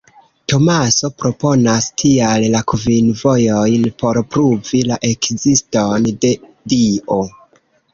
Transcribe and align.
Tomaso 0.53 1.11
proponas, 1.23 1.91
tial, 2.03 2.47
la 2.57 2.63
kvin 2.73 3.13
“vojojn” 3.21 3.87
por 4.03 4.23
pruvi 4.33 4.85
la 4.93 5.01
ekziston 5.15 6.13
de 6.27 6.39
Dio. 6.77 7.25